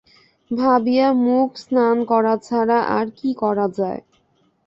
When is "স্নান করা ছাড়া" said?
1.63-2.79